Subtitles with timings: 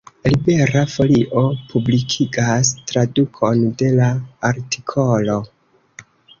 [0.29, 1.43] Libera Folio
[1.73, 4.11] publikigas tradukon de la
[4.53, 5.41] artikolo.